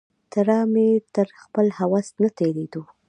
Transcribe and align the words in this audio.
تره 0.31 0.57
مې 0.73 0.87
تر 1.15 1.27
خپل 1.41 1.67
هوس 1.77 2.07
نه 2.21 2.29
تېرېدو. 2.37 2.81